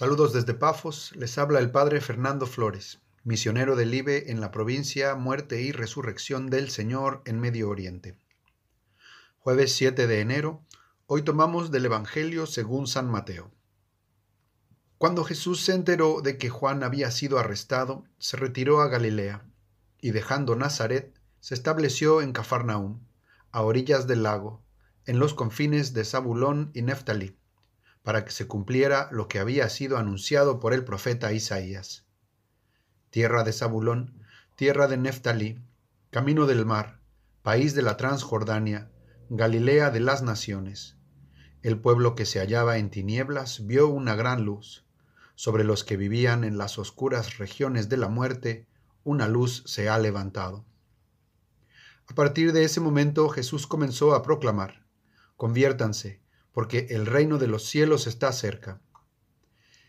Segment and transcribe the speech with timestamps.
[0.00, 5.14] Saludos desde Pafos, les habla el Padre Fernando Flores, misionero del IBE en la provincia
[5.14, 8.16] Muerte y Resurrección del Señor en Medio Oriente.
[9.40, 10.64] Jueves 7 de enero,
[11.04, 13.50] hoy tomamos del Evangelio según San Mateo.
[14.96, 19.44] Cuando Jesús se enteró de que Juan había sido arrestado, se retiró a Galilea,
[20.00, 23.00] y dejando Nazaret, se estableció en Cafarnaúm,
[23.52, 24.64] a orillas del lago,
[25.04, 27.36] en los confines de Zabulón y Neftalí
[28.02, 32.06] para que se cumpliera lo que había sido anunciado por el profeta Isaías.
[33.10, 34.22] Tierra de Zabulón,
[34.56, 35.58] tierra de Neftalí,
[36.10, 37.00] camino del mar,
[37.42, 38.90] país de la Transjordania,
[39.28, 40.96] Galilea de las naciones.
[41.62, 44.84] El pueblo que se hallaba en tinieblas vio una gran luz.
[45.34, 48.66] Sobre los que vivían en las oscuras regiones de la muerte,
[49.04, 50.64] una luz se ha levantado.
[52.06, 54.84] A partir de ese momento Jesús comenzó a proclamar,
[55.36, 56.19] conviértanse,
[56.52, 58.80] porque el reino de los cielos está cerca.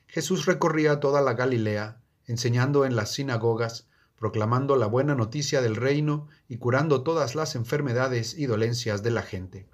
[0.08, 6.28] Jesús recorría toda la Galilea, enseñando en las sinagogas, proclamando la buena noticia del reino
[6.48, 9.68] y curando todas las enfermedades y dolencias de la gente.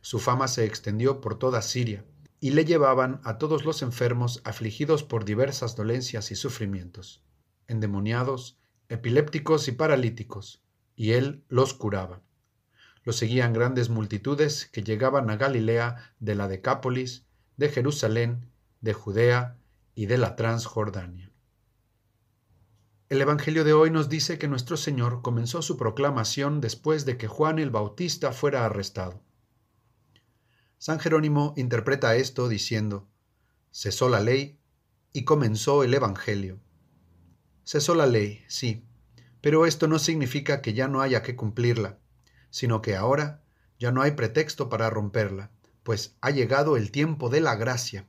[0.00, 2.04] Su fama se extendió por toda Siria,
[2.40, 7.22] y le llevaban a todos los enfermos afligidos por diversas dolencias y sufrimientos,
[7.68, 8.58] endemoniados,
[8.90, 10.62] epilépticos y paralíticos,
[10.94, 12.20] y él los curaba.
[13.04, 17.26] Lo seguían grandes multitudes que llegaban a Galilea de la Decápolis,
[17.58, 19.58] de Jerusalén, de Judea
[19.94, 21.30] y de la Transjordania.
[23.10, 27.28] El Evangelio de hoy nos dice que nuestro Señor comenzó su proclamación después de que
[27.28, 29.22] Juan el Bautista fuera arrestado.
[30.78, 33.06] San Jerónimo interpreta esto diciendo,
[33.70, 34.58] cesó la ley
[35.12, 36.58] y comenzó el Evangelio.
[37.64, 38.86] Cesó la ley, sí,
[39.42, 41.98] pero esto no significa que ya no haya que cumplirla
[42.54, 43.42] sino que ahora
[43.80, 45.50] ya no hay pretexto para romperla,
[45.82, 48.06] pues ha llegado el tiempo de la gracia.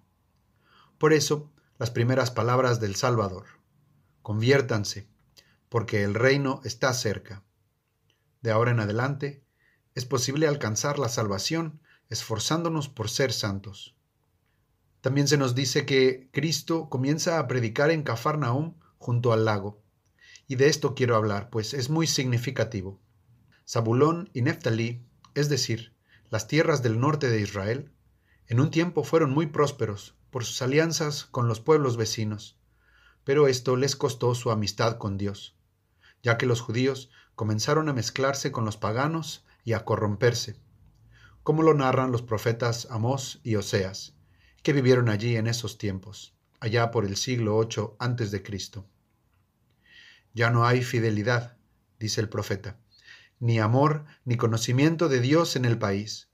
[1.00, 3.46] Por eso, las primeras palabras del Salvador.
[4.22, 5.08] Conviértanse,
[5.68, 7.44] porque el reino está cerca.
[8.44, 9.44] De ahora en adelante,
[9.96, 13.96] es posible alcanzar la salvación esforzándonos por ser santos.
[15.02, 19.82] También se nos dice que Cristo comienza a predicar en Cafarnaúm junto al lago.
[20.48, 23.02] Y de esto quiero hablar, pues es muy significativo.
[23.68, 25.04] Zabulón y Neftalí,
[25.34, 25.92] es decir,
[26.30, 27.92] las tierras del norte de Israel,
[28.46, 32.60] en un tiempo fueron muy prósperos por sus alianzas con los pueblos vecinos,
[33.24, 35.56] pero esto les costó su amistad con Dios,
[36.22, 40.60] ya que los judíos comenzaron a mezclarse con los paganos y a corromperse,
[41.42, 44.14] como lo narran los profetas Amós y Oseas,
[44.62, 48.86] que vivieron allí en esos tiempos, allá por el siglo VIII Cristo.
[50.36, 51.58] Ya no hay fidelidad,
[51.98, 52.78] dice el profeta
[53.40, 56.30] ni amor, ni conocimiento de Dios en el país,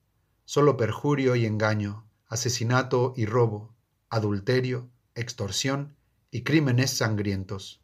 [0.46, 3.74] solo perjurio y engaño, asesinato y robo,
[4.10, 5.96] adulterio, extorsión
[6.30, 7.82] y crímenes sangrientos.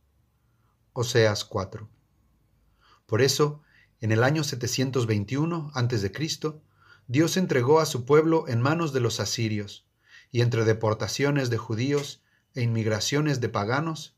[0.93, 1.89] Oseas 4.
[3.07, 3.63] Por eso,
[4.01, 6.11] en el año 721 a.C.,
[7.07, 9.87] Dios entregó a su pueblo en manos de los asirios,
[10.31, 12.21] y entre deportaciones de judíos
[12.53, 14.15] e inmigraciones de paganos,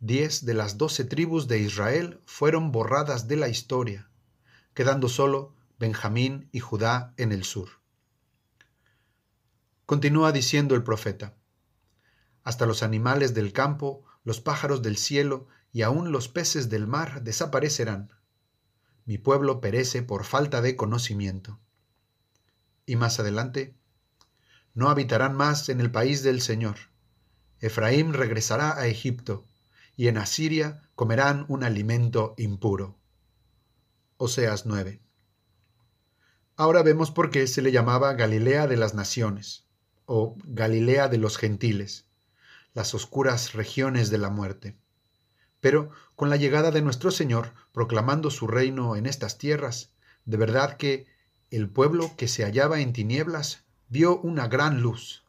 [0.00, 4.10] diez de las doce tribus de Israel fueron borradas de la historia
[4.74, 7.68] quedando solo Benjamín y Judá en el sur.
[9.86, 11.36] Continúa diciendo el profeta,
[12.42, 17.22] hasta los animales del campo, los pájaros del cielo y aun los peces del mar
[17.22, 18.12] desaparecerán.
[19.06, 21.58] Mi pueblo perece por falta de conocimiento.
[22.86, 23.76] Y más adelante,
[24.74, 26.76] no habitarán más en el país del Señor.
[27.60, 29.46] Efraín regresará a Egipto,
[29.96, 32.98] y en Asiria comerán un alimento impuro.
[34.24, 35.02] Oseas 9.
[36.56, 39.66] Ahora vemos por qué se le llamaba Galilea de las Naciones,
[40.06, 42.06] o Galilea de los Gentiles,
[42.72, 44.78] las oscuras regiones de la muerte.
[45.60, 49.92] Pero con la llegada de nuestro Señor, proclamando su reino en estas tierras,
[50.24, 51.06] de verdad que
[51.50, 55.22] el pueblo que se hallaba en tinieblas vio una gran luz.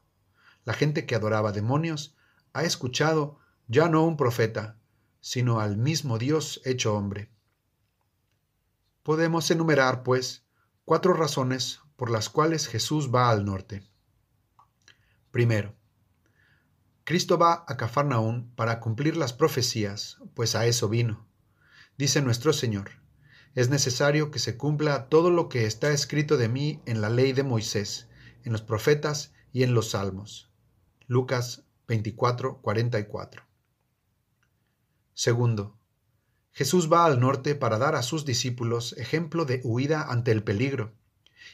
[0.63, 2.15] La gente que adoraba demonios
[2.53, 4.77] ha escuchado ya no un profeta,
[5.19, 7.34] sino al mismo Dios hecho hombre.
[9.05, 10.47] Podemos enumerar, pues,
[10.83, 13.87] cuatro razones por las cuales Jesús va al norte.
[15.29, 15.75] Primero,
[17.03, 21.27] Cristo va a Cafarnaún para cumplir las profecías, pues a eso vino.
[21.99, 22.93] Dice nuestro Señor,
[23.53, 27.31] es necesario que se cumpla todo lo que está escrito de mí en la ley
[27.31, 28.09] de Moisés,
[28.43, 30.49] en los profetas y en los salmos.
[31.05, 33.43] Lucas 24, 44.
[35.13, 35.77] Segundo,
[36.55, 40.93] Jesús va al norte para dar a sus discípulos ejemplo de huida ante el peligro,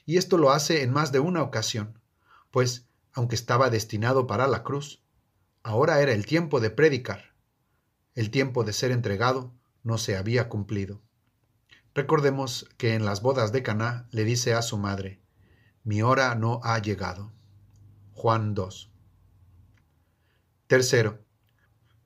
[0.06, 2.00] y esto lo hace en más de una ocasión,
[2.52, 5.02] pues, aunque estaba destinado para la cruz,
[5.64, 7.34] ahora era el tiempo de predicar.
[8.14, 9.52] El tiempo de ser entregado
[9.82, 11.02] no se había cumplido.
[11.96, 15.20] Recordemos que en las bodas de Caná le dice a su madre,
[15.84, 17.32] mi hora no ha llegado.
[18.14, 18.92] Juan 2.
[20.68, 21.26] Tercero,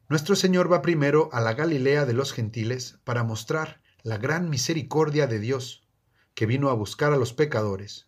[0.07, 5.25] nuestro Señor va primero a la Galilea de los gentiles para mostrar la gran misericordia
[5.25, 5.87] de Dios,
[6.35, 8.07] que vino a buscar a los pecadores,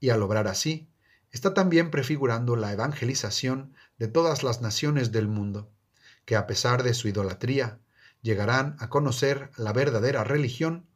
[0.00, 0.88] y al obrar así,
[1.30, 5.70] está también prefigurando la evangelización de todas las naciones del mundo,
[6.24, 7.78] que a pesar de su idolatría,
[8.20, 10.86] llegarán a conocer la verdadera religión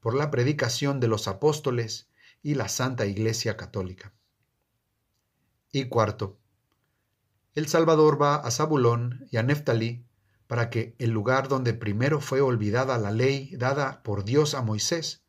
[0.00, 2.08] por la predicación de los apóstoles
[2.42, 4.14] y la Santa Iglesia Católica.
[5.72, 6.38] Y cuarto,
[7.54, 10.04] el Salvador va a Zabulón y a Neftalí
[10.46, 15.24] para que el lugar donde primero fue olvidada la ley dada por Dios a Moisés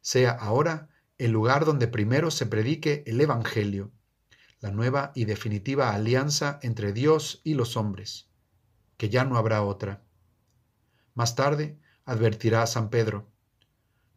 [0.00, 0.88] sea ahora
[1.18, 3.90] el lugar donde primero se predique el Evangelio,
[4.60, 8.28] la nueva y definitiva alianza entre Dios y los hombres,
[8.96, 10.02] que ya no habrá otra.
[11.14, 13.28] Más tarde advertirá a San Pedro,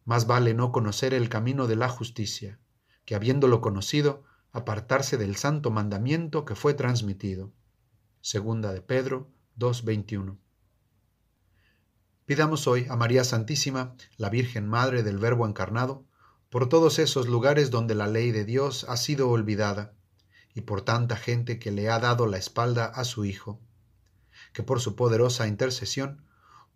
[0.04, 2.58] más vale no conocer el camino de la justicia,
[3.04, 7.52] que habiéndolo conocido, apartarse del santo mandamiento que fue transmitido.
[8.20, 9.28] Segunda de Pedro
[9.58, 10.38] 2.21.
[12.24, 16.06] Pidamos hoy a María Santísima, la Virgen Madre del Verbo encarnado,
[16.50, 19.92] por todos esos lugares donde la ley de Dios ha sido olvidada,
[20.54, 23.60] y por tanta gente que le ha dado la espalda a su Hijo,
[24.52, 26.24] que por su poderosa intercesión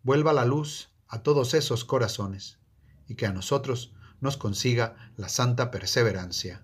[0.03, 2.59] vuelva la luz a todos esos corazones,
[3.07, 6.61] y que a nosotros nos consiga la santa perseverancia.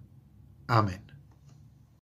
[0.69, 1.14] Amen.